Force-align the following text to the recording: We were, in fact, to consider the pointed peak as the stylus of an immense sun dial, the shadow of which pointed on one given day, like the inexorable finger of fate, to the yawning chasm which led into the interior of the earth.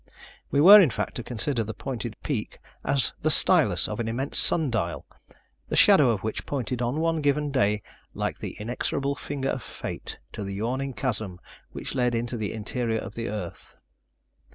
We 0.49 0.59
were, 0.59 0.81
in 0.81 0.89
fact, 0.89 1.13
to 1.17 1.23
consider 1.23 1.63
the 1.63 1.75
pointed 1.75 2.15
peak 2.23 2.57
as 2.83 3.13
the 3.21 3.29
stylus 3.29 3.87
of 3.87 3.99
an 3.99 4.07
immense 4.07 4.39
sun 4.39 4.71
dial, 4.71 5.05
the 5.69 5.75
shadow 5.75 6.09
of 6.09 6.23
which 6.23 6.47
pointed 6.47 6.81
on 6.81 6.99
one 6.99 7.21
given 7.21 7.51
day, 7.51 7.83
like 8.15 8.39
the 8.39 8.57
inexorable 8.59 9.13
finger 9.13 9.49
of 9.49 9.61
fate, 9.61 10.17
to 10.33 10.43
the 10.43 10.55
yawning 10.55 10.93
chasm 10.95 11.39
which 11.71 11.93
led 11.93 12.15
into 12.15 12.35
the 12.35 12.51
interior 12.51 12.97
of 12.97 13.13
the 13.13 13.29
earth. 13.29 13.77